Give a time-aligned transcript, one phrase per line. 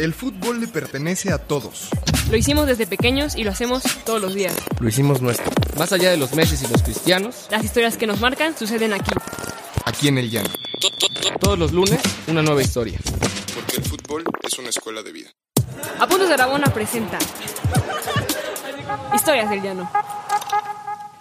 [0.00, 1.90] El fútbol le pertenece a todos.
[2.30, 4.54] Lo hicimos desde pequeños y lo hacemos todos los días.
[4.80, 5.50] Lo hicimos nuestro.
[5.76, 9.10] Más allá de los meses y los cristianos, Las historias que nos marcan suceden aquí.
[9.84, 10.48] Aquí en el llano.
[11.38, 12.98] todos los lunes, una nueva historia.
[13.54, 15.28] Porque el fútbol es una escuela de vida.
[15.98, 17.18] Apuntes de Rabona presenta
[19.14, 19.90] Historias del Llano.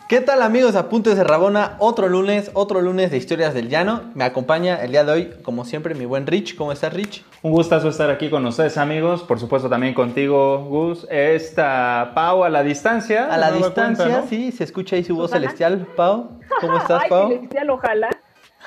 [0.09, 1.75] ¿Qué tal amigos de Apuntes de Rabona?
[1.77, 4.09] Otro lunes, otro lunes de Historias del Llano.
[4.15, 6.55] Me acompaña el día de hoy, como siempre, mi buen Rich.
[6.55, 7.23] ¿Cómo estás, Rich?
[7.43, 9.21] Un gustazo estar aquí con ustedes, amigos.
[9.21, 11.05] Por supuesto, también contigo, Gus.
[11.11, 13.31] Esta Pau a la distancia.
[13.31, 14.27] A la distancia, cuenta, ¿no?
[14.27, 15.41] sí, se escucha ahí su voz Susana.
[15.45, 15.87] celestial.
[15.95, 17.27] Pau, ¿cómo estás, Ay, Pau?
[17.29, 18.09] celestial, ojalá.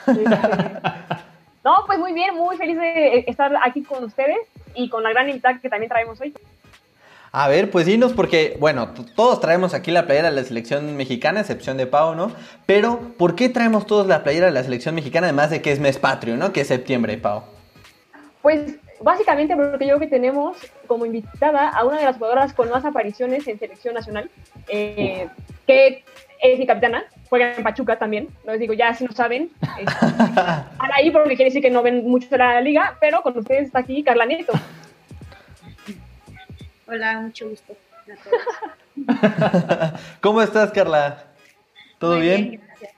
[0.06, 0.24] Este,
[1.64, 4.38] No, pues muy bien, muy feliz de estar aquí con ustedes
[4.76, 6.32] y con la gran invitada que también traemos hoy.
[7.34, 11.38] A ver, pues dinos, porque, bueno, todos traemos aquí la playera de la selección mexicana,
[11.38, 12.30] a excepción de Pau, ¿no?
[12.66, 15.80] Pero, ¿por qué traemos todos la playera de la selección mexicana, además de que es
[15.80, 16.52] mes patrio, ¿no?
[16.52, 17.44] Que es septiembre, Pau.
[18.42, 22.68] Pues básicamente porque yo creo que tenemos como invitada a una de las jugadoras con
[22.68, 24.30] más apariciones en selección nacional,
[24.68, 25.26] eh,
[25.66, 26.04] que
[26.42, 29.84] es mi capitana, juega en Pachuca también, les digo, ya si no saben, eh,
[30.78, 33.78] ahora ahí porque quiere decir que no ven mucho la liga, pero con ustedes está
[33.78, 34.52] aquí Carla Nieto.
[36.86, 37.74] Hola, mucho gusto.
[38.12, 40.00] a todos.
[40.20, 41.24] ¿Cómo estás, Carla?
[41.98, 42.60] ¿Todo Muy bien?
[42.66, 42.92] gracias.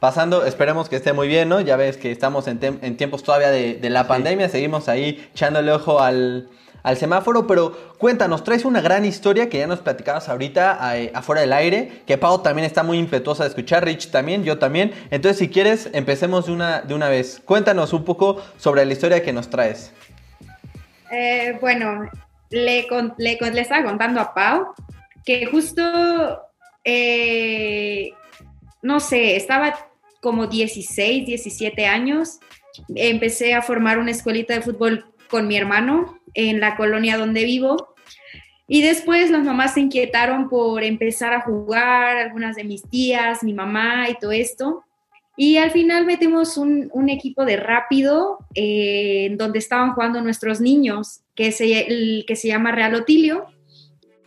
[0.00, 1.60] Pasando, esperemos que esté muy bien, ¿no?
[1.60, 5.26] Ya ves que estamos en, tem- en tiempos todavía de, de la pandemia, seguimos ahí
[5.32, 6.50] echándole ojo al,
[6.82, 11.40] al semáforo, pero cuéntanos, traes una gran historia que ya nos platicabas ahorita eh, afuera
[11.40, 14.92] del aire, que Pau también está muy impetuosa de escuchar, Rich también, yo también.
[15.10, 17.40] Entonces, si quieres, empecemos de una, de una vez.
[17.44, 19.92] Cuéntanos un poco sobre la historia que nos traes.
[21.10, 22.02] Eh, bueno,
[22.50, 22.86] le,
[23.18, 24.74] le, le estaba contando a Pau
[25.26, 25.82] que justo,
[26.84, 28.10] eh,
[28.82, 29.74] no sé, estaba
[30.22, 32.38] como 16, 17 años.
[32.94, 37.94] Empecé a formar una escuelita de fútbol con mi hermano en la colonia donde vivo.
[38.68, 43.52] Y después las mamás se inquietaron por empezar a jugar, algunas de mis tías, mi
[43.52, 44.84] mamá y todo esto.
[45.36, 51.20] Y al final metimos un, un equipo de rápido eh, donde estaban jugando nuestros niños,
[51.36, 53.46] que se, el, que se llama Real Otilio,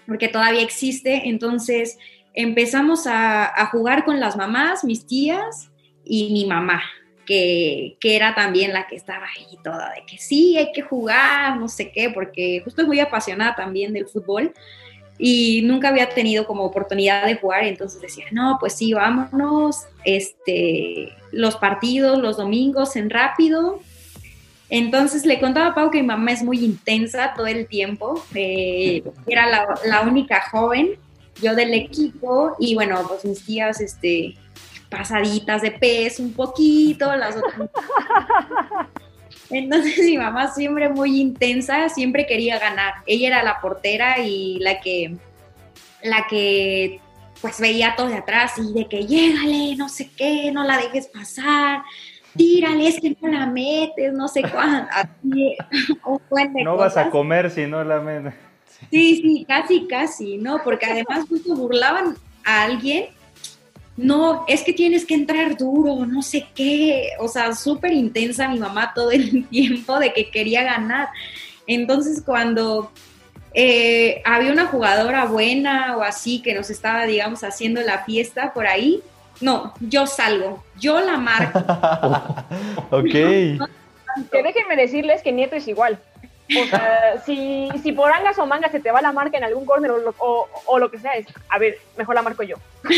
[0.07, 1.27] porque todavía existe.
[1.27, 1.97] Entonces
[2.33, 5.71] empezamos a, a jugar con las mamás, mis tías
[6.05, 6.81] y mi mamá,
[7.25, 11.57] que, que era también la que estaba ahí toda, de que sí, hay que jugar,
[11.57, 14.53] no sé qué, porque justo es muy apasionada también del fútbol
[15.21, 21.13] y nunca había tenido como oportunidad de jugar, entonces decía, no, pues sí, vámonos, este,
[21.31, 23.81] los partidos, los domingos en rápido.
[24.69, 29.03] Entonces le contaba a Pau que mi mamá es muy intensa todo el tiempo, eh,
[29.27, 30.91] era la, la única joven,
[31.41, 34.35] yo del equipo, y bueno, pues mis tías, este,
[34.89, 37.53] pasaditas de peso un poquito, las otras
[39.49, 42.95] entonces mi mamá siempre muy intensa, siempre quería ganar.
[43.05, 45.15] Ella era la portera y la que,
[46.03, 46.99] la que
[47.41, 51.07] pues veía todo de atrás y de que llégale, no sé qué, no la dejes
[51.07, 51.83] pasar,
[52.39, 54.89] tírale, es que no la metes, no sé cuánto.
[55.21, 55.57] De
[56.63, 58.33] No vas a comer si no la metes.
[58.89, 60.63] Sí, sí, casi, casi, ¿no?
[60.63, 63.07] Porque además justo burlaban a alguien.
[63.97, 67.09] No, es que tienes que entrar duro, no sé qué.
[67.19, 71.09] O sea, súper intensa mi mamá todo el tiempo de que quería ganar.
[71.67, 72.89] Entonces, cuando
[73.53, 78.65] eh, había una jugadora buena o así que nos estaba, digamos, haciendo la fiesta por
[78.65, 79.03] ahí,
[79.41, 81.59] no, yo salgo, yo la marco.
[82.91, 83.03] ok.
[84.31, 85.99] Que déjenme decirles que Nieto es igual.
[86.49, 89.65] O sea, si, si por angas o mangas se te va la marca en algún
[89.65, 92.55] corner o lo, o- o lo que sea, es, a ver, mejor la marco yo.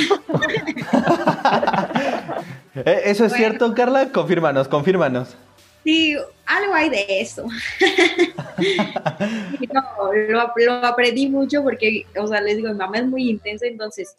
[2.73, 3.35] Eh, ¿Eso es Bueno.
[3.35, 4.09] cierto, Carla?
[4.13, 5.35] Confírmanos, confírmanos.
[5.83, 6.15] Sí,
[6.45, 7.45] algo hay de eso.
[9.73, 13.65] No, lo, lo aprendí mucho porque, o sea, les digo, mi mamá es muy intensa,
[13.65, 14.17] entonces,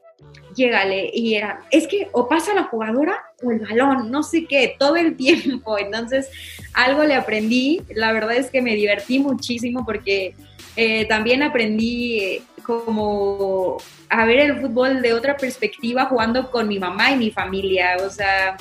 [0.55, 1.11] llégale.
[1.13, 4.97] Y era, es que o pasa la jugadora o el balón, no sé qué, todo
[4.97, 5.79] el tiempo.
[5.79, 6.29] Entonces,
[6.75, 7.83] algo le aprendí.
[7.95, 10.35] La verdad es que me divertí muchísimo porque
[10.77, 13.79] eh, también aprendí eh, como
[14.09, 17.97] a ver el fútbol de otra perspectiva jugando con mi mamá y mi familia.
[18.05, 18.57] O sea,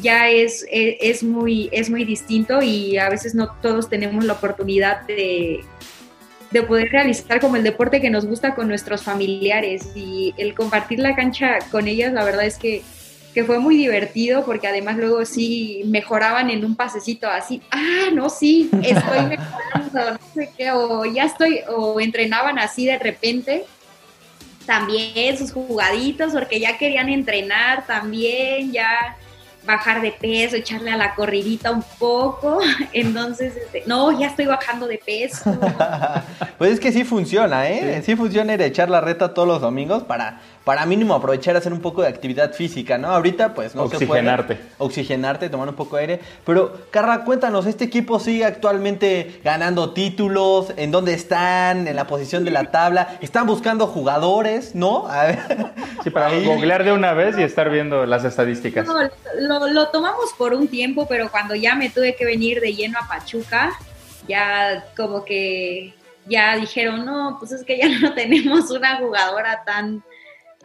[0.00, 4.34] ya es, es, es muy, es muy distinto y a veces no todos tenemos la
[4.34, 5.64] oportunidad de,
[6.54, 11.00] de poder realizar como el deporte que nos gusta con nuestros familiares y el compartir
[11.00, 12.82] la cancha con ellas, la verdad es que,
[13.34, 18.30] que fue muy divertido porque además luego sí mejoraban en un pasecito así, ah, no,
[18.30, 23.64] sí, estoy mejorando, no sé qué, o ya estoy, o entrenaban así de repente
[24.64, 29.16] también sus jugaditos porque ya querían entrenar también, ya
[29.64, 32.58] bajar de peso, echarle a la corridita un poco.
[32.92, 35.58] Entonces, este, no, ya estoy bajando de peso.
[36.58, 38.02] pues es que sí funciona, ¿eh?
[38.04, 41.58] Sí, funciona ir a echar la reta todos los domingos para, para mínimo aprovechar a
[41.58, 43.08] hacer un poco de actividad física, ¿no?
[43.08, 44.54] Ahorita pues no Oxigenarte.
[44.54, 44.74] se puede.
[44.78, 45.48] Oxigenarte.
[45.50, 46.20] tomar un poco de aire.
[46.44, 50.72] Pero, Carla, cuéntanos, ¿este equipo sigue actualmente ganando títulos?
[50.76, 51.86] ¿En dónde están?
[51.86, 53.18] ¿En la posición de la tabla?
[53.20, 54.74] ¿Están buscando jugadores?
[54.74, 55.06] ¿No?
[55.08, 55.38] A ver.
[56.02, 58.86] Sí, para googlear de una vez y estar viendo las estadísticas.
[58.86, 58.94] No,
[59.38, 62.98] lo, lo tomamos por un tiempo, pero cuando ya me tuve que venir de lleno
[62.98, 63.72] a Pachuca,
[64.28, 65.94] ya como que
[66.26, 70.02] ya dijeron, no, pues es que ya no tenemos una jugadora tan,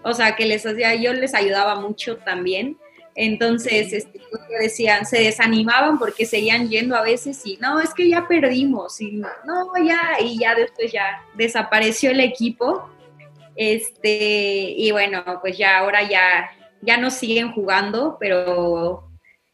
[0.04, 2.78] o sea, que les hacía, yo les ayudaba mucho también.
[3.16, 8.08] Entonces, este, pues, decían, se desanimaban porque seguían yendo a veces y no, es que
[8.08, 12.90] ya perdimos y no, ya, y ya después ya desapareció el equipo.
[13.56, 16.50] Este, y bueno, pues ya ahora ya,
[16.82, 19.10] ya no siguen jugando, pero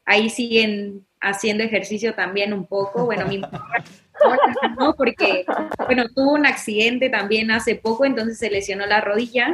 [0.05, 3.05] ahí siguen haciendo ejercicio también un poco.
[3.05, 3.39] Bueno, mi
[4.79, 5.43] no, porque,
[5.85, 9.51] bueno, tuvo un accidente también hace poco, entonces se lesionó la rodilla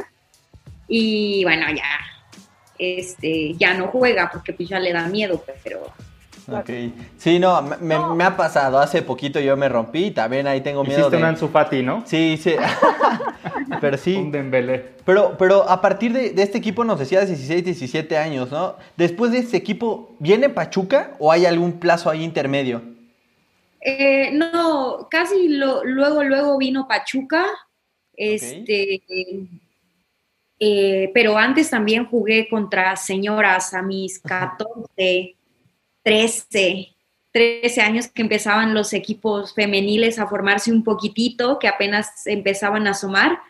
[0.88, 1.84] y bueno, ya,
[2.78, 5.92] este, ya no juega porque pues ya le da miedo, pero...
[6.48, 6.70] Ok.
[7.18, 8.78] Sí, no me, ha pasado.
[8.78, 11.22] Hace poquito yo me rompí y también ahí tengo miedo Hiciste de...
[11.22, 12.02] un Anzufati, ¿no?
[12.04, 12.54] Sí, sí.
[13.80, 14.16] pero sí.
[14.16, 14.92] Un Dembélé.
[15.04, 18.76] Pero, pero a partir de, este equipo nos decías 16, 17 años, ¿no?
[18.96, 22.82] Después de este equipo, ¿viene Pachuca o hay algún plazo ahí intermedio?
[23.80, 27.46] Eh, no, casi lo, luego, luego vino Pachuca.
[28.14, 29.02] Este...
[30.64, 35.34] Eh, pero antes también jugué contra señoras a mis 14,
[36.04, 36.88] 13,
[37.32, 42.90] 13 años que empezaban los equipos femeniles a formarse un poquitito, que apenas empezaban a
[42.90, 43.40] asomar.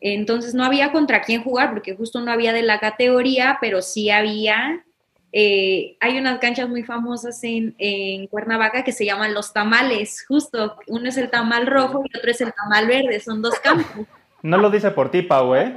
[0.00, 4.10] Entonces no había contra quién jugar porque justo no había de la categoría, pero sí
[4.10, 4.84] había.
[5.32, 10.76] Eh, hay unas canchas muy famosas en, en, Cuernavaca que se llaman los tamales, justo.
[10.86, 14.06] Uno es el tamal rojo y otro es el tamal verde, son dos campos.
[14.42, 15.76] No lo dice por ti, Pau, ¿eh?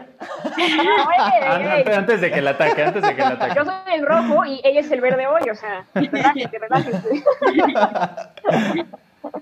[1.88, 3.56] antes, de que la ataque, antes de que la ataque.
[3.56, 7.23] Yo soy el rojo y ella es el verde hoy, o sea, relájate, relájate.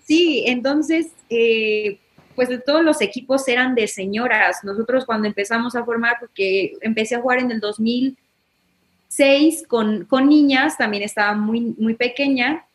[0.04, 2.00] Sí, entonces, eh,
[2.36, 4.64] pues de todos los equipos eran de señoras.
[4.64, 10.78] Nosotros cuando empezamos a formar, porque empecé a jugar en el 2006 con, con niñas,
[10.78, 12.66] también estaba muy, muy pequeña,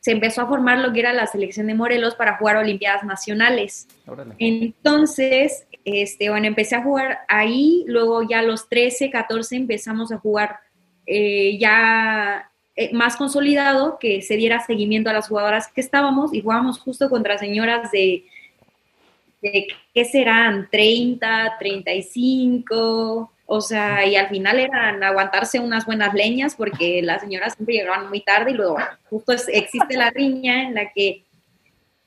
[0.00, 3.88] se empezó a formar lo que era la selección de Morelos para jugar Olimpiadas Nacionales.
[4.38, 10.18] Entonces, este, bueno, empecé a jugar ahí, luego ya a los 13, 14 empezamos a
[10.18, 10.60] jugar
[11.06, 16.42] eh, ya eh, más consolidado, que se diera seguimiento a las jugadoras que estábamos y
[16.42, 18.24] jugábamos justo contra señoras de,
[19.42, 20.68] de ¿qué serán?
[20.70, 27.54] 30, 35, o sea, y al final eran aguantarse unas buenas leñas porque las señoras
[27.54, 28.76] siempre llegaban muy tarde y luego
[29.08, 31.24] justo existe la riña en la que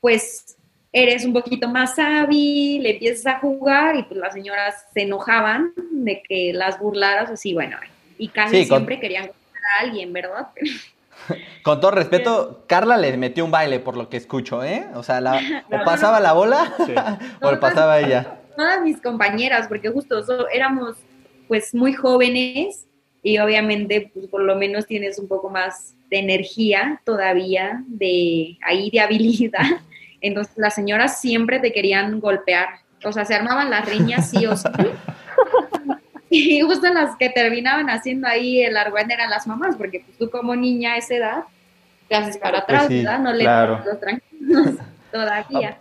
[0.00, 0.56] pues
[0.92, 6.22] eres un poquito más hábil, empiezas a jugar y pues las señoras se enojaban de
[6.22, 7.76] que las burlaras así, bueno,
[8.18, 10.50] y casi siempre querían a alguien, ¿verdad?
[11.64, 14.86] Con todo respeto, Carla le metió un baile por lo que escucho, ¿eh?
[14.94, 15.20] O sea,
[15.72, 16.72] o pasaba la bola
[17.42, 18.38] o le pasaba a ella.
[18.56, 20.94] Todas mis compañeras, porque justo éramos
[21.48, 22.86] pues muy jóvenes
[23.22, 28.90] y obviamente pues por lo menos tienes un poco más de energía todavía, de ahí
[28.90, 29.62] de habilidad.
[30.20, 32.68] Entonces las señoras siempre te querían golpear,
[33.04, 34.68] o sea, se armaban las riñas sí o sí.
[36.34, 40.30] Y justo las que terminaban haciendo ahí el argüende eran las mamás, porque pues, tú
[40.30, 41.44] como niña a esa edad
[42.08, 43.18] te haces para pues atrás, ¿verdad?
[43.18, 43.82] No le claro.
[43.84, 44.68] los tranquilos
[45.12, 45.78] todavía.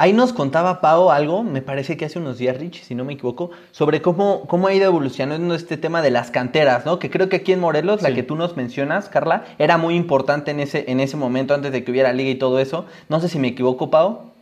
[0.00, 3.12] Ahí nos contaba Pau algo, me parece que hace unos días, Rich, si no me
[3.12, 6.98] equivoco, sobre cómo, cómo ha ido evolucionando este tema de las canteras, ¿no?
[6.98, 10.52] Que creo que aquí en Morelos, la que tú nos mencionas, Carla, era muy importante
[10.52, 12.86] en ese, en ese momento, antes de que hubiera liga y todo eso.
[13.10, 14.32] No sé si me equivoco, Pau.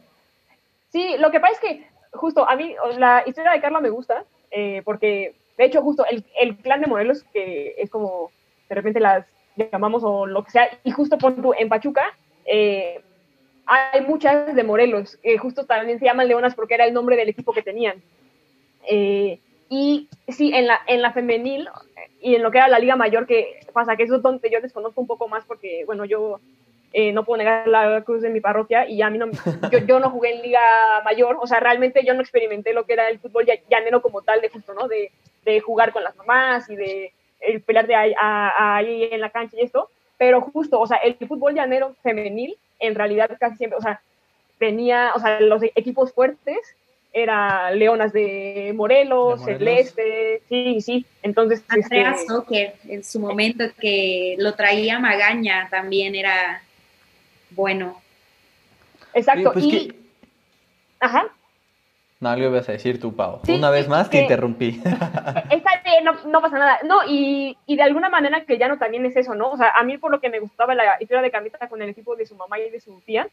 [0.91, 4.23] Sí, lo que pasa es que justo a mí la historia de Carla me gusta,
[4.53, 8.31] eh, porque de hecho justo el, el clan de Morelos, que es como
[8.69, 12.05] de repente las llamamos o lo que sea, y justo por tú, en Pachuca,
[12.47, 13.03] eh,
[13.69, 17.29] hay muchas de Morelos, que justo también se llaman Leonas porque era el nombre del
[17.29, 18.03] equipo que tenían.
[18.91, 21.69] Eh, y sí, en la, en la femenil
[22.21, 24.61] y en lo que era la Liga Mayor, que pasa que eso es donde yo
[24.61, 26.41] desconozco un poco más porque, bueno, yo
[26.95, 29.27] eh, no puedo negar la cruz de mi parroquia y a mí no,
[29.71, 30.61] yo, yo, no jugué en Liga
[31.05, 34.41] Mayor, o sea, realmente yo no experimenté lo que era el fútbol llanero como tal,
[34.41, 34.89] de justo, ¿no?
[34.89, 35.13] De,
[35.45, 39.57] de jugar con las mamás y de el pelear de ahí, ahí en la cancha
[39.57, 43.83] y esto, pero justo, o sea, el fútbol llanero femenil en realidad casi siempre, o
[43.83, 44.01] sea,
[44.59, 46.59] tenía, o sea, los equipos fuertes
[47.13, 49.59] era Leonas de Morelos, De Morelos.
[49.59, 51.07] Celeste, sí, sí.
[51.23, 56.63] Entonces, Andrea este, Soccer, en su momento que lo traía Magaña, también era
[57.51, 58.01] bueno.
[59.15, 59.53] exacto.
[59.53, 59.95] Pues y, que-
[61.01, 61.29] ajá,
[62.21, 63.41] No, algo ibas a decir tú, Pau.
[63.45, 64.81] Sí, Una vez más te que- interrumpí.
[64.85, 66.79] está bien, no, no pasa nada.
[66.85, 69.51] No, y, y de alguna manera que ya no también es eso, ¿no?
[69.53, 71.91] O sea, a mí por lo que me gustaba la historia de Carlita con el
[71.91, 73.29] equipo de su mamá y de su tía,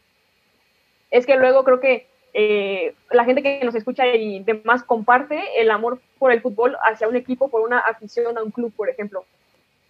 [1.10, 5.70] es que luego creo que eh, la gente que nos escucha y demás comparte el
[5.70, 9.24] amor por el fútbol hacia un equipo, por una afición a un club, por ejemplo.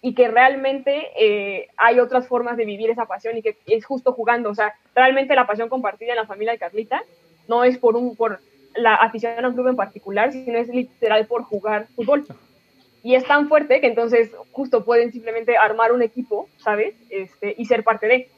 [0.00, 4.12] Y que realmente eh, hay otras formas de vivir esa pasión y que es justo
[4.12, 4.48] jugando.
[4.50, 7.02] O sea, realmente la pasión compartida en la familia de Carlita
[7.48, 8.38] no es por un por
[8.76, 12.24] la afición a un club en particular, sino es literal por jugar fútbol.
[13.02, 16.94] Y es tan fuerte que entonces justo pueden simplemente armar un equipo, ¿sabes?
[17.08, 18.28] Este, y ser parte de.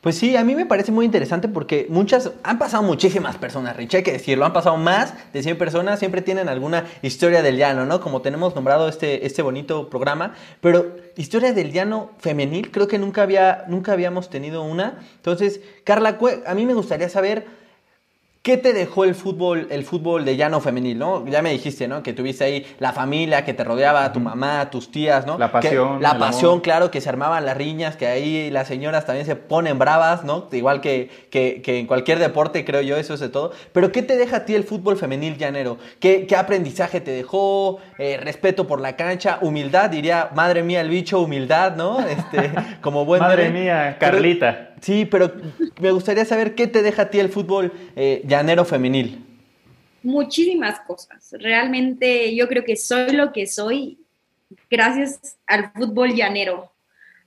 [0.00, 3.96] Pues sí, a mí me parece muy interesante porque muchas, han pasado muchísimas personas, Rich,
[3.96, 7.84] hay que decirlo, han pasado más de 100 personas, siempre tienen alguna historia del llano,
[7.84, 8.00] ¿no?
[8.00, 13.20] Como tenemos nombrado este, este bonito programa, pero historia del llano femenil, creo que nunca,
[13.20, 15.00] había, nunca habíamos tenido una.
[15.16, 17.59] Entonces, Carla, a mí me gustaría saber
[18.42, 21.26] ¿Qué te dejó el fútbol, el fútbol de llano femenil, no?
[21.26, 22.02] Ya me dijiste, ¿no?
[22.02, 25.36] Que tuviste ahí la familia que te rodeaba, tu mamá, tus tías, ¿no?
[25.36, 26.62] La Que- pasión, la pasión, amor.
[26.62, 30.48] claro, que se armaban las riñas, que ahí las señoras también se ponen bravas, ¿no?
[30.52, 33.52] Igual que, que, que en cualquier deporte, creo yo, eso es de todo.
[33.74, 35.76] Pero ¿qué te deja a ti el fútbol femenil llanero?
[36.00, 37.78] ¿Qué, qué aprendizaje te dejó?
[37.98, 42.00] Eh, respeto por la cancha, humildad, diría, madre mía, el bicho, humildad, ¿no?
[42.00, 44.69] Este, como buen Madre mía, Pero- Carlita.
[44.80, 45.32] Sí, pero
[45.80, 49.24] me gustaría saber qué te deja a ti el fútbol eh, llanero femenil.
[50.02, 51.34] muchísimas cosas.
[51.38, 53.98] Realmente yo creo que soy lo que soy
[54.70, 56.72] gracias al fútbol llanero.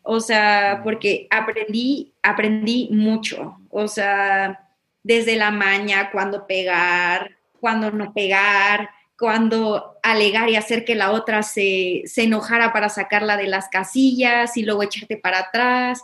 [0.01, 3.57] O sea, porque aprendí, aprendí mucho.
[3.69, 4.67] O sea,
[5.01, 11.43] desde la maña, cuando pegar, cuando no pegar, cuando alegar y hacer que la otra
[11.43, 16.03] se, se enojara para sacarla de las casillas y luego echarte para atrás.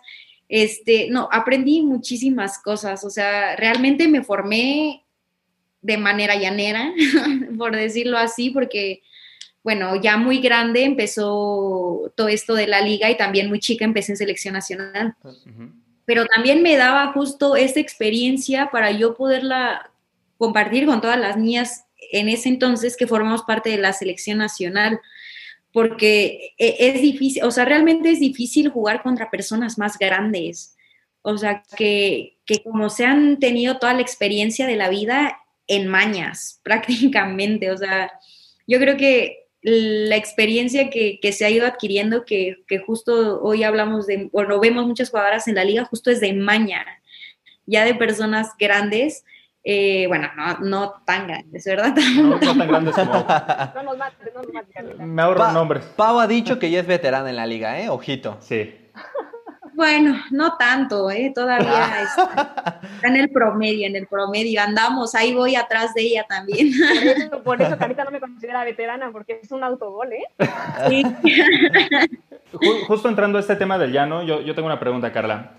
[0.49, 3.03] Este, no, aprendí muchísimas cosas.
[3.05, 5.05] O sea, realmente me formé
[5.81, 6.91] de manera llanera,
[7.57, 9.01] por decirlo así, porque,
[9.63, 14.11] bueno, ya muy grande empezó todo esto de la liga y también muy chica empecé
[14.13, 15.15] en selección nacional.
[16.05, 19.91] Pero también me daba justo esta experiencia para yo poderla
[20.39, 24.99] compartir con todas las niñas en ese entonces que formamos parte de la selección nacional,
[25.71, 30.75] porque e- es difícil, o sea, realmente es difícil jugar contra personas más grandes.
[31.21, 35.87] O sea, que, que como se han tenido toda la experiencia de la vida en
[35.87, 37.71] mañas, prácticamente.
[37.71, 38.11] O sea,
[38.67, 43.63] yo creo que la experiencia que, que se ha ido adquiriendo, que, que justo hoy
[43.63, 46.85] hablamos de, o lo vemos muchas jugadoras en la liga, justo es de maña,
[47.65, 49.25] ya de personas grandes,
[49.63, 51.93] eh, bueno, no, no tan grandes, ¿verdad?
[52.15, 53.11] No, no tan grandes como.
[53.75, 54.97] No nos mates, no nos mates.
[54.99, 55.83] Me ahorro Pa- nombres.
[55.95, 57.89] Pau ha dicho que ya es veterana en la liga, ¿eh?
[57.89, 58.37] Ojito.
[58.39, 58.75] Sí.
[59.75, 61.31] Bueno, no tanto, ¿eh?
[61.33, 64.61] Todavía está, está en el promedio, en el promedio.
[64.61, 66.71] Andamos, ahí voy atrás de ella también.
[66.73, 70.23] Por eso, por eso Carlita no me considera veterana, porque es un autogol, ¿eh?
[70.89, 71.03] Sí.
[72.51, 75.51] Ju- Justo entrando a este tema del llano, yo, yo tengo una pregunta, Carla.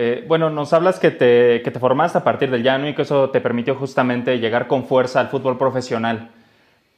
[0.00, 3.02] Eh, bueno, nos hablas que te, que te formaste a partir del llano y que
[3.02, 6.30] eso te permitió justamente llegar con fuerza al fútbol profesional.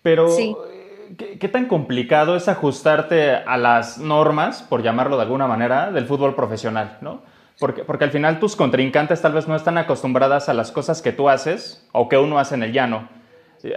[0.02, 0.54] Pero, Sí.
[0.70, 5.90] eh, ¿qué, qué tan complicado es ajustarte a las normas, por llamarlo de alguna manera,
[5.90, 7.22] del fútbol profesional, ¿no?
[7.58, 11.12] Porque, porque al final tus contrincantes tal vez no están acostumbradas a las cosas que
[11.12, 13.08] tú haces o que uno hace en el llano.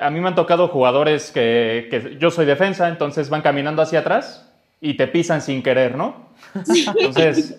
[0.02, 4.00] A mí me han tocado jugadores que, que yo soy defensa, entonces van caminando hacia
[4.00, 4.50] atrás
[4.82, 6.28] y te pisan sin querer, ¿no?
[6.56, 7.58] Entonces,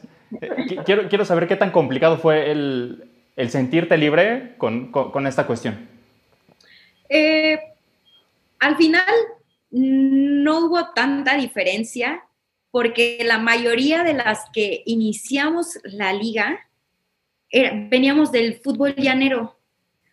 [0.84, 5.46] quiero, quiero saber qué tan complicado fue el, el sentirte libre con, con- con esta
[5.46, 5.88] cuestión.
[7.08, 7.58] Eh,
[8.60, 9.04] al final
[9.70, 12.24] no hubo tanta diferencia
[12.70, 16.58] porque la mayoría de las que iniciamos la liga
[17.50, 19.56] era- veníamos del fútbol llanero.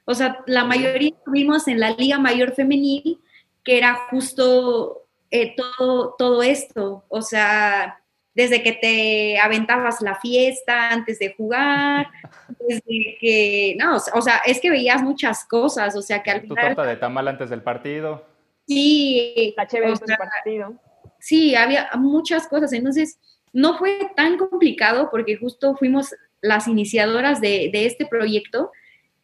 [0.06, 3.20] O sea, la mayoría estuvimos en la liga mayor femenil,
[3.64, 7.06] que era justo eh, todo, todo esto.
[7.08, 8.01] O sea,
[8.34, 12.08] desde que te aventabas la fiesta antes de jugar,
[12.68, 16.48] desde que, no, o sea- es que veías muchas cosas, o sea, que al Tu
[16.56, 18.26] final torta de tamal antes del partido.
[18.68, 20.74] sí, La chévere o del sea, partido.
[21.20, 23.20] sí, había muchas cosas, entonces
[23.54, 28.72] no fue tan complicado porque justo fuimos las iniciadoras de, de este proyecto,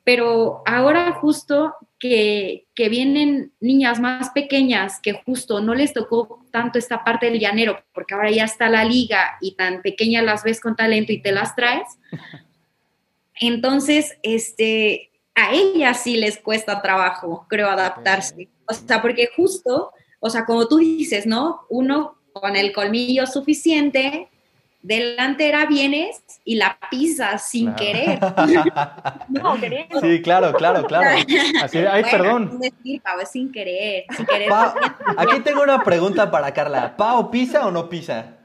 [0.08, 6.80] pero ahora justo que, que vienen niñas más pequeñas que justo no les tocó tanto
[6.80, 10.62] esta parte del llanero, porque ahora ya está la liga y tan pequeñas las ves
[10.62, 12.00] con talento y te las traes.
[13.42, 18.48] Entonces, este, a ellas sí les cuesta trabajo, creo, adaptarse.
[18.66, 21.66] O sea, porque justo, o sea, como tú dices, ¿no?
[21.70, 24.30] Uno con el colmillo suficiente,
[24.88, 27.78] delantera vienes y la pisas sin Claro.
[27.78, 28.20] querer.
[29.30, 30.00] No, queriendo.
[30.00, 31.20] Sí, claro, claro, claro.
[31.62, 32.50] Así ay, Bueno, perdón.
[32.64, 34.48] es decir, Pau, es sin querer, sin querer.
[34.50, 34.74] Pa-
[35.18, 36.96] aquí tengo una pregunta para Carla.
[36.96, 38.38] ¿Pao pisa o no pisa?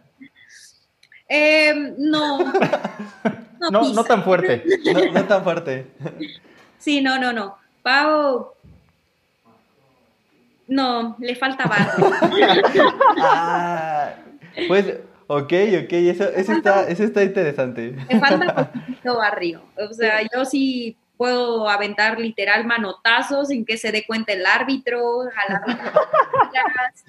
[1.28, 2.38] Eh, no.
[2.38, 3.94] No, No, pisa.
[3.94, 4.64] no tan fuerte.
[4.92, 5.86] No, no tan fuerte.
[6.78, 7.56] Sí, no, no, no.
[7.82, 8.48] Pau.
[10.66, 12.10] No, le falta barro.
[13.18, 14.10] Ah,
[14.68, 14.86] pues,
[15.36, 15.52] ok,
[15.84, 17.96] ok, eso, eso, está, eso está interesante.
[18.08, 19.62] Le falta poquito barrio.
[19.76, 25.20] O sea, yo sí puedo aventar literal manotazos sin que se dé cuenta el árbitro,
[25.32, 27.04] jalar las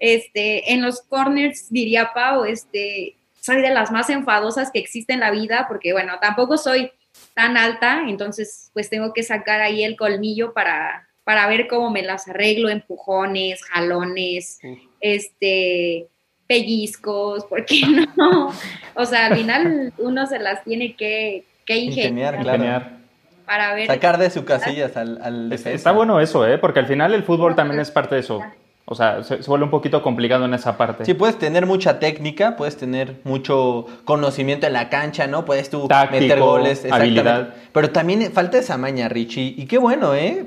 [0.00, 5.20] este, en los corners diría Pau, este, soy de las más enfadosas que existe en
[5.20, 6.92] la vida, porque bueno, tampoco soy
[7.34, 12.02] tan alta, entonces pues tengo que sacar ahí el colmillo para, para ver cómo me
[12.02, 14.60] las arreglo, empujones, jalones,
[15.00, 16.06] este,
[16.48, 17.82] pellizcos, porque
[18.16, 18.52] no,
[18.94, 22.98] o sea, al final uno se las tiene que, que ingeniar, Ingeniar, claro.
[23.46, 23.86] Para ver.
[23.86, 25.76] Sacar de su casillas al, al Es- defensa.
[25.76, 26.58] Está bueno eso, ¿eh?
[26.58, 28.42] Porque al final el fútbol también es parte de eso.
[28.90, 31.04] O sea, se, se vuelve un poquito complicado en esa parte.
[31.04, 35.44] Sí, puedes tener mucha técnica, puedes tener mucho conocimiento en la cancha, ¿no?
[35.44, 37.20] Puedes tú Táctico, meter goles, exactamente.
[37.20, 37.54] habilidad.
[37.72, 39.54] Pero también falta esa maña, Richie.
[39.56, 40.46] Y qué bueno, ¿eh?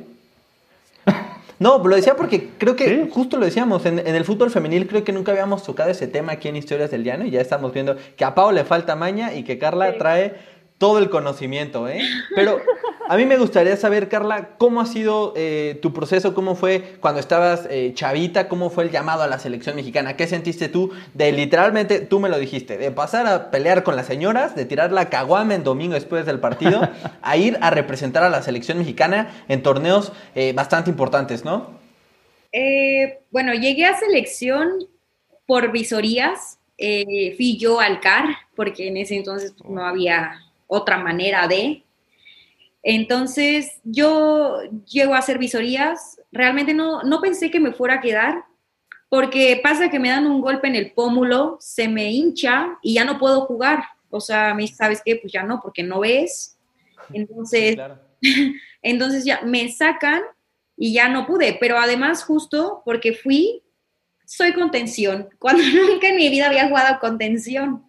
[1.62, 3.10] No, lo decía porque creo que Sí.
[3.12, 6.32] justo lo decíamos, en, en el fútbol femenil creo que nunca habíamos tocado ese tema
[6.32, 9.36] aquí en Historias del Llano y ya estamos viendo que a Pau le falta maña
[9.36, 9.98] y que Carla Sí.
[10.00, 10.34] trae
[10.82, 12.02] todo el conocimiento, ¿eh?
[12.36, 12.60] Pero
[13.08, 17.20] a mí me gustaría saber, Carla, cómo ha sido eh, tu proceso, cómo fue cuando
[17.20, 21.32] estabas eh, chavita, cómo fue el llamado a la selección mexicana, qué sentiste tú de
[21.34, 25.08] literalmente, tú me lo dijiste, de pasar a pelear con las señoras, de tirar la
[25.10, 26.82] caguama en domingo después del partido,
[27.22, 31.80] a ir a representar a la selección mexicana en torneos eh, bastante importantes, ¿no?
[32.52, 34.88] Eh, bueno, llegué a selección
[35.46, 36.58] por visorías.
[37.38, 40.40] fui yo al CAR, porque en ese entonces pues, no había
[40.72, 41.84] otra manera de.
[42.82, 46.20] Entonces, yo llego a hacer visorías.
[46.32, 48.46] Realmente no, no pensé que me fuera a quedar,
[49.10, 53.04] porque pasa que me dan un golpe en el pómulo, se me hincha y ya
[53.04, 53.84] no puedo jugar.
[54.10, 55.18] O sea, me ¿sabes qué?
[55.18, 56.58] Pues ya no, porque no ves.
[57.14, 58.00] Entonces, Claro.
[58.82, 60.22] entonces ya me sacan
[60.78, 63.62] y ya no pude, pero además justo porque fui,
[64.26, 67.84] soy contención, cuando nunca en mi vida había jugado contención.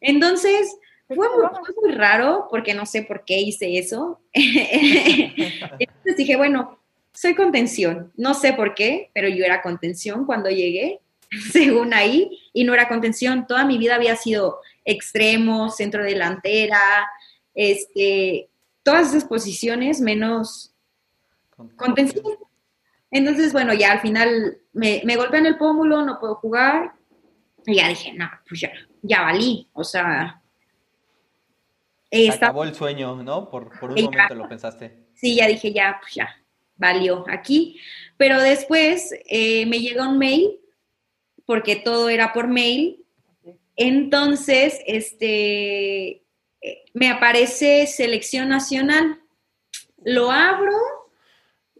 [0.00, 0.76] Entonces,
[1.14, 4.20] fue muy, fue muy raro porque no sé por qué hice eso.
[4.32, 6.78] Entonces dije, bueno,
[7.12, 11.00] soy contención, no sé por qué, pero yo era contención cuando llegué,
[11.52, 17.08] según ahí, y no era contención, toda mi vida había sido extremo, centro delantera,
[17.54, 18.48] este,
[18.82, 20.74] todas esas posiciones menos
[21.76, 22.24] contención.
[23.10, 26.94] Entonces, bueno, ya al final me, me golpean el pómulo, no puedo jugar.
[27.66, 28.72] Y ya dije, no, pues ya,
[29.02, 29.68] ya valí.
[29.74, 30.41] O sea,
[32.32, 33.48] Acabó el sueño, ¿no?
[33.48, 34.04] Por, por un Ya.
[34.04, 35.06] momento lo pensaste.
[35.14, 36.28] sí, ya dije, ya, pues ya,
[36.76, 37.80] valió aquí.
[38.16, 40.58] Pero después eh, me llega un mail,
[41.46, 43.04] porque todo era por mail.
[43.76, 46.22] Entonces, este,
[46.60, 49.20] eh, me aparece selección nacional.
[50.04, 50.76] Lo abro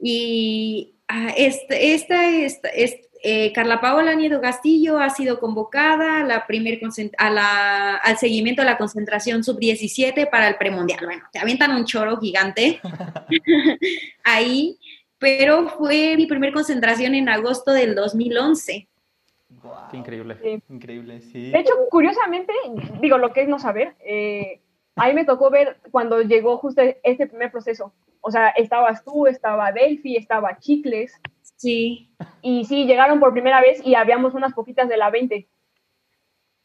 [0.00, 6.24] y ah, este- esta, esta, es- eh, Carla Paola Nieto Castillo ha sido convocada a
[6.24, 6.80] la primer
[7.18, 11.04] a la- al seguimiento de la concentración sub-17 para el premundial.
[11.04, 12.80] Bueno, te avientan un choro gigante
[14.24, 14.78] ahí,
[15.18, 18.88] pero fue mi primer concentración en agosto del 2011.
[19.62, 20.36] Guau, Qué increíble.
[20.42, 20.62] Sí.
[20.70, 21.50] Increíble, sí.
[21.50, 22.52] De hecho, curiosamente,
[23.00, 24.60] digo, lo que es no saber, eh,
[24.96, 27.92] a mí me tocó ver cuando llegó justo este primer proceso.
[28.20, 31.20] O sea, estabas tú, estaba Delphi, estaba Chicles,
[31.62, 35.46] Sí, y sí, llegaron por primera vez y habíamos unas poquitas de la 20.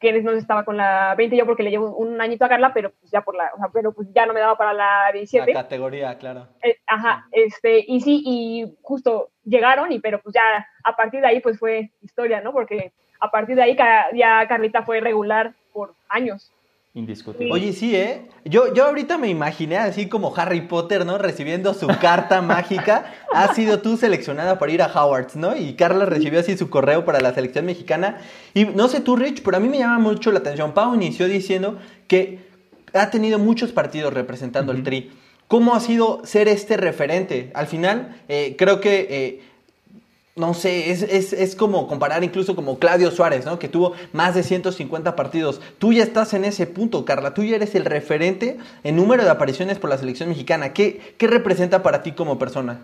[0.00, 2.90] Que no estaba con la 20 yo porque le llevo un añito a Carla, pero
[2.90, 5.12] pues ya por la, o sea, pero pues ya no me daba para la La
[5.12, 5.52] 17.
[5.52, 6.48] categoría, claro.
[6.64, 11.28] Eh, ajá, este, y sí, y justo llegaron, y pero pues ya a partir de
[11.28, 12.52] ahí pues fue historia, ¿no?
[12.52, 13.76] Porque a partir de ahí
[14.14, 16.52] ya Carlita fue regular por años.
[16.94, 17.52] Indiscutible.
[17.52, 18.28] Oye, sí, ¿eh?
[18.44, 21.18] Yo, yo ahorita me imaginé así como Harry Potter, ¿no?
[21.18, 23.12] Recibiendo su carta mágica.
[23.32, 25.56] Has sido tú seleccionada para ir a Howard's, ¿no?
[25.56, 28.18] Y Carla recibió así su correo para la selección mexicana.
[28.54, 30.72] Y no sé tú, Rich, pero a mí me llama mucho la atención.
[30.72, 32.40] Pau inició diciendo que
[32.94, 35.12] ha tenido muchos partidos representando el Tri.
[35.46, 37.50] ¿Cómo ha sido ser este referente?
[37.54, 39.06] Al final, eh, creo que...
[39.10, 39.47] eh,
[40.38, 43.58] no sé, es, es, es, como comparar incluso como Claudio Suárez, ¿no?
[43.58, 45.60] Que tuvo más de 150 partidos.
[45.78, 47.34] Tú ya estás en ese punto, Carla.
[47.34, 50.72] Tú ya eres el referente en número de apariciones por la selección mexicana.
[50.72, 52.80] ¿Qué, qué representa para ti como persona?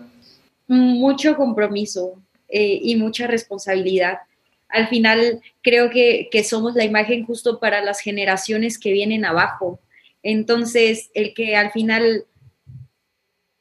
[0.67, 4.19] Mucho compromiso eh, y mucha responsabilidad.
[4.67, 9.79] Al final creo que, que somos la imagen justo para las generaciones que vienen abajo.
[10.23, 12.25] Entonces, el que al final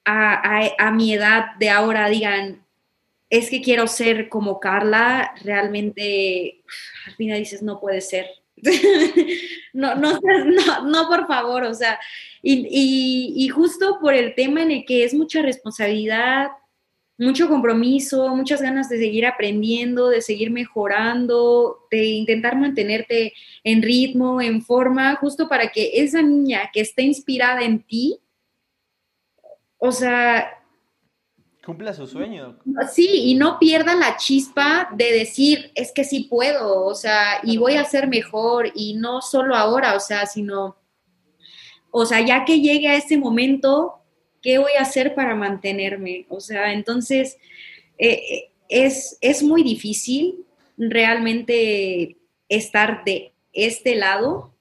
[0.04, 2.63] a, a, a mi edad de ahora digan,
[3.30, 6.62] es que quiero ser como Carla, realmente
[7.06, 8.26] al final dices, no puede ser.
[9.72, 11.98] no, no, no, no, por favor, o sea,
[12.42, 16.48] y, y, justo por el tema en el que es mucha responsabilidad,
[17.18, 23.32] mucho compromiso, muchas ganas de seguir aprendiendo, de seguir mejorando, de intentar mantenerte
[23.62, 28.18] en ritmo, en forma, justo para que esa niña que está inspirada en ti,
[29.78, 30.63] o sea,
[31.64, 32.58] Cumpla su sueño.
[32.92, 37.56] Sí, y no pierda la chispa de decir, es que sí puedo, o sea, y
[37.56, 40.76] voy a ser mejor, y no solo ahora, o sea, sino,
[41.90, 43.94] o sea, ya que llegue a ese momento,
[44.42, 46.26] ¿qué voy a hacer para mantenerme?
[46.28, 47.38] O sea, entonces,
[47.96, 50.44] eh, es, es muy difícil
[50.76, 52.18] realmente
[52.50, 54.54] estar de este lado,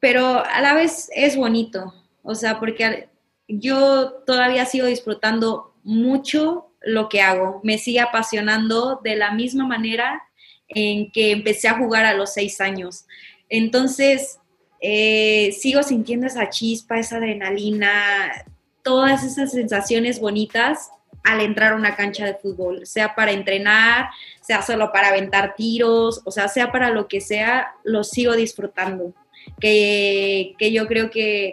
[0.00, 1.92] pero a la vez es bonito,
[2.22, 3.08] o sea, porque
[3.48, 7.60] yo todavía sigo disfrutando mucho lo que hago.
[7.62, 10.22] Me sigue apasionando de la misma manera
[10.68, 13.04] en que empecé a jugar a los seis años.
[13.48, 14.38] Entonces,
[14.80, 18.44] eh, sigo sintiendo esa chispa, esa adrenalina,
[18.82, 20.90] todas esas sensaciones bonitas
[21.22, 24.08] al entrar a una cancha de fútbol, sea para entrenar,
[24.40, 29.14] sea solo para aventar tiros, o sea, sea para lo que sea, lo sigo disfrutando.
[29.60, 31.52] Que, que yo creo que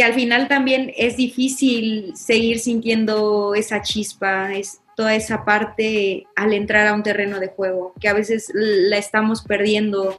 [0.00, 6.54] que al final también es difícil seguir sintiendo esa chispa, es toda esa parte al
[6.54, 10.18] entrar a un terreno de juego, que a veces la estamos perdiendo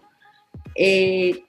[0.76, 1.46] eh,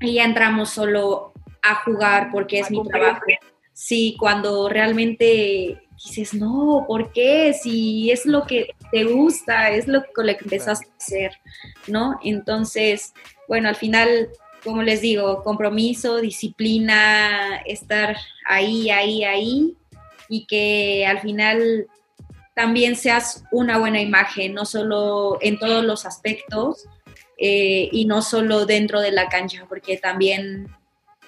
[0.00, 3.20] y ya entramos solo a jugar porque es mi trabajo.
[3.72, 7.52] Sí, cuando realmente dices, no, ¿por qué?
[7.52, 11.32] Si es lo que te gusta, es lo que empezaste a hacer,
[11.86, 12.18] ¿no?
[12.24, 13.14] Entonces,
[13.46, 14.28] bueno, al final
[14.66, 19.76] como les digo, compromiso, disciplina, estar ahí, ahí, ahí,
[20.28, 21.86] y que al final
[22.54, 26.86] también seas una buena imagen, no solo en todos los aspectos
[27.38, 30.68] eh, y no solo dentro de la cancha, porque también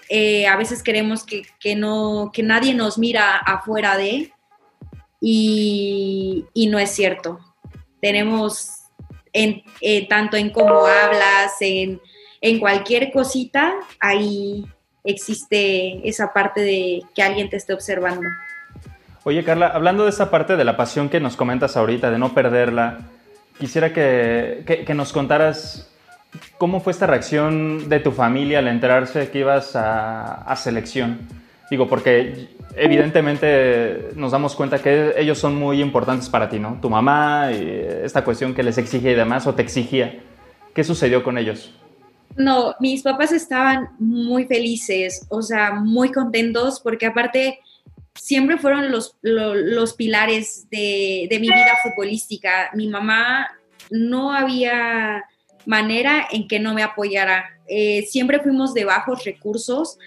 [0.09, 4.33] eh, a veces queremos que, que, no, que nadie nos mira afuera de,
[5.21, 7.39] y, y no es cierto.
[8.01, 8.79] Tenemos
[9.33, 12.01] en, eh, tanto en cómo hablas, en
[12.41, 14.67] en cualquier cosita, ahí
[15.05, 18.29] existe esa parte de que alguien te esté observando.
[19.25, 22.35] Oye, Carla, hablando de esa parte de la pasión que nos comentas ahorita, de no
[22.35, 22.99] perderla,
[23.59, 25.91] quisiera que, que, que nos contaras
[26.57, 31.27] cómo fue esta reacción de tu familia al enterarse que ibas a, a selección.
[31.71, 36.79] Digo, porque evidentemente nos damos cuenta que ellos son muy importantes para ti, ¿no?
[36.81, 40.21] Tu mamá, y esta cuestión que les exige y demás, o te exigía.
[40.75, 41.75] ¿Qué sucedió con ellos?
[42.37, 47.61] No, mis papás estaban muy felices, o sea, muy contentos, porque aparte
[48.15, 52.71] siempre fueron los, los, pilares de, de, mi vida futbolística.
[52.75, 53.49] Mi mamá
[53.91, 55.25] no había
[55.67, 57.45] manera en que no me apoyara.
[57.69, 59.99] Eh, siempre fuimos de bajos recursos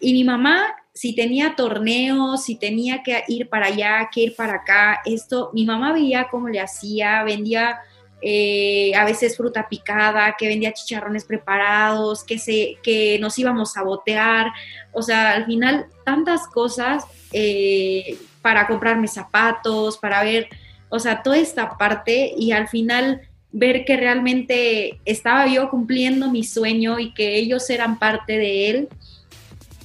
[0.00, 4.54] y mi mamá, si tenía torneos, si tenía que ir para allá, que ir para
[4.54, 7.80] acá, esto, mi mamá veía cómo le hacía, vendía
[8.22, 13.82] eh, a veces fruta picada, que vendía chicharrones preparados, que, se, que nos íbamos a
[13.82, 14.52] botear,
[14.92, 20.48] o sea, al final tantas cosas eh, para comprarme zapatos, para ver,
[20.88, 26.44] o sea, toda esta parte y al final ver que realmente estaba yo cumpliendo mi
[26.44, 28.88] sueño y que ellos eran parte de él,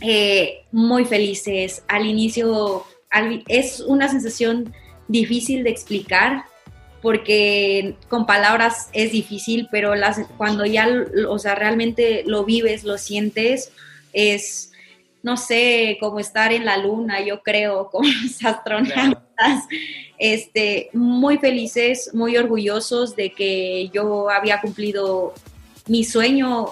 [0.02, 1.84] eh, muy felices.
[1.88, 2.86] Al inicio
[3.48, 4.74] es una sensación
[5.08, 6.45] difícil de explicar,
[7.06, 10.89] porque con palabras es difícil, pero las, cuando ya,
[11.30, 13.72] o sea, realmente lo vives, lo sientes,
[14.12, 14.72] es,
[15.22, 19.65] no sé, como estar en la luna, yo creo, con los astronautas,
[20.18, 25.36] este, muy felices, muy orgullosos de que yo había cumplido
[25.86, 26.70] mi sueño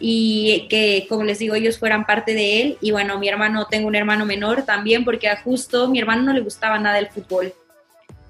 [0.00, 2.78] y que, como les digo, ellos fueran parte de él.
[2.80, 6.40] Y bueno, mi hermano, tengo un hermano menor también, porque justo mi hermano no le
[6.40, 7.52] gustaba nada el fútbol.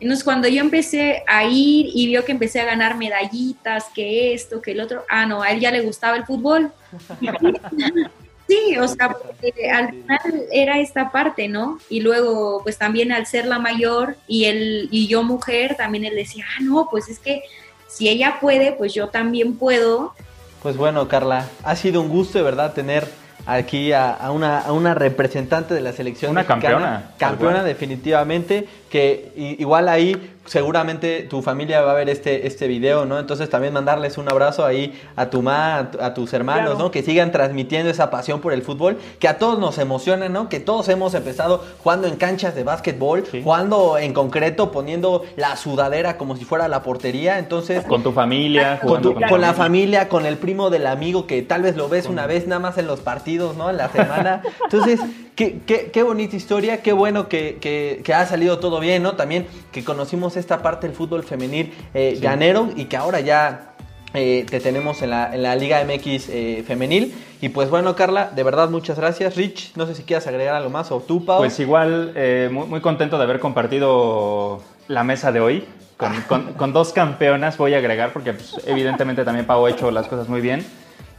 [0.00, 4.62] Entonces, cuando yo empecé a ir y vio que empecé a ganar medallitas, que esto,
[4.62, 6.72] que el otro, ah, no, a él ya le gustaba el fútbol.
[8.48, 11.78] Sí, o sea, porque al final era esta parte, ¿no?
[11.90, 16.14] Y luego, pues también al ser la mayor y él y yo mujer, también él
[16.14, 17.42] decía, ah, no, pues es que
[17.88, 20.14] si ella puede, pues yo también puedo.
[20.62, 23.06] Pues bueno, Carla, ha sido un gusto de verdad tener
[23.48, 26.61] aquí a, a una, a una representante de la selección Una mexicana.
[26.61, 33.04] campeona, Campeona definitivamente, que igual ahí seguramente tu familia va a ver este, este video,
[33.04, 33.18] ¿no?
[33.18, 36.78] Entonces también mandarles un abrazo ahí a tu mamá, a, tu- a tus hermanos, Claro.
[36.78, 36.90] ¿no?
[36.90, 40.48] Que sigan transmitiendo esa pasión por el fútbol, que a todos nos emociona, ¿no?
[40.48, 43.42] Que todos hemos empezado jugando en canchas de básquetbol, Sí.
[43.42, 47.84] jugando en concreto, poniendo la sudadera como si fuera la portería, entonces...
[47.84, 51.42] Con tu familia, Con, jugando tu- con la familia, con el primo del amigo que
[51.42, 53.70] tal vez lo ves una vez nada más en los partidos, ¿no?
[53.70, 54.42] En la semana.
[54.64, 55.00] Entonces,
[55.38, 59.12] qué, qué, qué bonita historia, qué bueno que, que- que ha salido todo bien, ¿no?
[59.14, 62.72] También que conocimos esta parte del fútbol femenil eh, Sí.
[62.77, 63.74] y que ahora ya
[64.14, 67.14] eh, te tenemos en la, en la Liga MX eh, femenil.
[67.40, 69.37] Y pues bueno, Carla, de verdad muchas gracias.
[69.37, 71.38] Rich, no sé si quieras agregar algo más o tú, Pau.
[71.38, 75.64] Pues igual, eh, muy, muy contento de haber compartido la mesa de hoy.
[75.96, 79.90] Con, con- con dos campeonas voy a agregar, porque pues, evidentemente también Pau ha hecho
[79.90, 80.64] las cosas muy bien.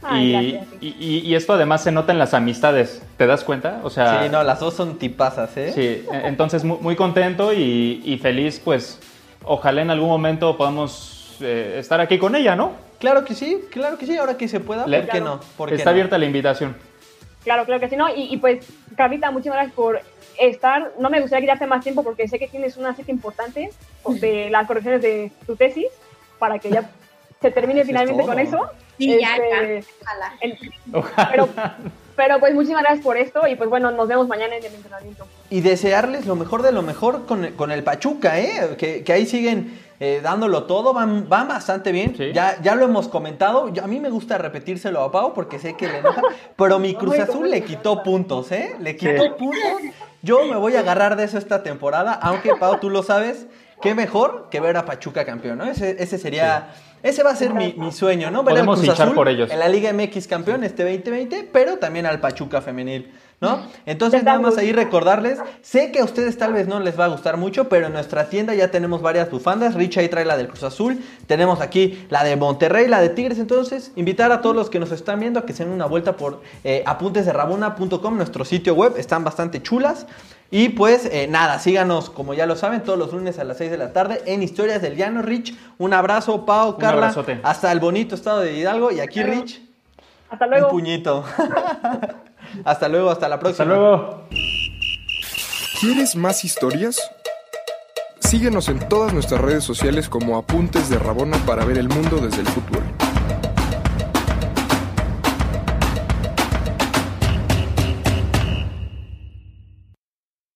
[0.02, 0.96] Ay, y, gracias, sí.
[0.98, 3.80] y- y- y esto además se nota en las amistades, ¿te das cuenta?
[3.84, 5.72] O sea, sí, no, las dos son tipazas, ¿eh?
[5.74, 8.98] sí, e- entonces muy, muy contento y, y feliz, pues
[9.44, 12.72] ojalá en algún momento podamos eh, estar aquí con ella, ¿no?
[12.98, 15.40] Claro que sí, claro que sí, ahora que se pueda, Le- ¿por qué no?
[15.56, 15.92] ¿Por qué Está no?
[15.92, 16.76] abierta la invitación.
[17.44, 18.08] Claro, claro que sí, ¿no?
[18.14, 20.00] Y, y pues, Carlita, muchísimas gracias por
[20.38, 20.92] estar.
[20.98, 23.70] No me gustaría quitarte más tiempo porque sé que tienes una cita importante
[24.20, 25.86] de las correcciones de tu tesis
[26.38, 26.90] para que ya
[27.40, 28.32] se termine finalmente todo.
[28.32, 28.58] con eso.
[28.98, 31.30] Sí, ya, Este, ya, ojalá.
[31.30, 31.48] pero,
[32.16, 35.26] pero pues muchísimas gracias por esto y pues bueno, nos vemos mañana en el entrenamiento.
[35.48, 38.76] Y desearles lo mejor de lo mejor con, el- con el Pachuca, ¿eh?
[38.78, 42.14] Que, que ahí siguen eh, dándolo todo, van, van bastante bien.
[42.14, 42.32] Sí.
[42.34, 43.72] Ya, ya lo hemos comentado.
[43.72, 46.20] Yo- a mí me gusta repetírselo a Pau porque sé que le enoja.
[46.56, 48.76] pero mi Cruz Azul le quitó puntos, ¿eh?
[48.80, 49.30] Le quitó Sí.
[49.38, 49.60] puntos.
[50.22, 53.46] Yo me voy a agarrar de eso esta temporada, aunque Pau, tú lo sabes.
[53.80, 55.64] Qué mejor que ver a Pachuca campeón, ¿no?
[55.64, 56.68] Ese, ese sería.
[57.02, 58.42] Ese va a ser mi, mi sueño, ¿no?
[58.42, 59.50] Ver al Podemos Cruz hinchar Azul por ellos.
[59.50, 63.62] En la Liga MX campeón este 2020, pero también al Pachuca femenil, ¿no?
[63.86, 67.08] Entonces, nada más ahí recordarles, sé que a ustedes tal vez no les va a
[67.08, 69.74] gustar mucho, pero en nuestra tienda ya tenemos varias bufandas.
[69.74, 73.38] Rich ahí trae la del Cruz Azul, tenemos aquí la de Monterrey, la de Tigres.
[73.38, 76.16] Entonces, invitar a todos los que nos están viendo a que se den una vuelta
[76.16, 76.84] por eh,
[78.12, 80.06] nuestro sitio web, están bastante chulas.
[80.52, 83.70] Y pues eh, nada, síganos como ya lo saben todos los lunes a las 6
[83.70, 85.22] de la tarde en Historias del Llano.
[85.22, 87.38] Rich, un abrazo, Pau, Carla, abrazote.
[87.44, 88.90] hasta el bonito estado de Hidalgo.
[88.90, 89.62] Y aquí, Rich,
[90.28, 90.68] Hasta un luego.
[90.68, 91.24] puñito.
[92.64, 93.64] hasta luego, hasta la próxima.
[93.64, 94.28] Hasta luego.
[95.80, 97.00] ¿Quieres más historias?
[98.20, 102.42] Síguenos en todas nuestras redes sociales como Apuntes de Rabona para ver el mundo desde
[102.42, 102.82] el fútbol.